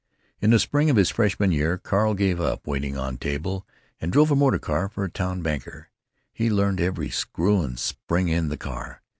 In 0.39 0.49
the 0.49 0.57
spring 0.57 0.89
of 0.89 0.95
his 0.95 1.11
freshman 1.11 1.51
year 1.51 1.77
Carl 1.77 2.15
gave 2.15 2.41
up 2.41 2.65
waiting 2.65 2.97
on 2.97 3.19
table 3.19 3.67
and 3.99 4.11
drove 4.11 4.31
a 4.31 4.35
motor 4.35 4.57
car 4.57 4.89
for 4.89 5.03
a 5.03 5.11
town 5.11 5.43
banker. 5.43 5.89
He 6.33 6.49
learned 6.49 6.81
every 6.81 7.11
screw 7.11 7.61
and 7.61 7.77
spring 7.77 8.27
in 8.27 8.47
the 8.47 8.57
car. 8.57 9.03